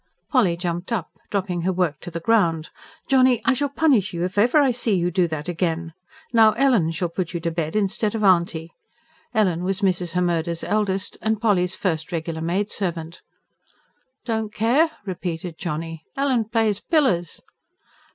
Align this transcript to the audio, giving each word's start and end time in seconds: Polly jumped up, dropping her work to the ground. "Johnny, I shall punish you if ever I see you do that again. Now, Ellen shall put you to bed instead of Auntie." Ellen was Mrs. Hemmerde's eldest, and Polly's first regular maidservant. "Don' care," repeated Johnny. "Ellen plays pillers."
Polly 0.31 0.57
jumped 0.57 0.91
up, 0.91 1.11
dropping 1.29 1.61
her 1.61 1.71
work 1.71 1.99
to 1.99 2.09
the 2.09 2.19
ground. 2.19 2.71
"Johnny, 3.07 3.39
I 3.45 3.53
shall 3.53 3.69
punish 3.69 4.15
you 4.15 4.23
if 4.23 4.35
ever 4.35 4.57
I 4.57 4.71
see 4.71 4.95
you 4.95 5.11
do 5.11 5.27
that 5.27 5.47
again. 5.47 5.93
Now, 6.33 6.53
Ellen 6.53 6.89
shall 6.89 7.07
put 7.07 7.35
you 7.35 7.39
to 7.41 7.51
bed 7.51 7.75
instead 7.75 8.15
of 8.15 8.23
Auntie." 8.23 8.71
Ellen 9.31 9.63
was 9.63 9.81
Mrs. 9.81 10.13
Hemmerde's 10.13 10.63
eldest, 10.63 11.17
and 11.21 11.39
Polly's 11.39 11.75
first 11.75 12.11
regular 12.11 12.41
maidservant. 12.41 13.21
"Don' 14.25 14.49
care," 14.49 14.89
repeated 15.05 15.59
Johnny. 15.59 16.03
"Ellen 16.17 16.45
plays 16.45 16.79
pillers." 16.79 17.39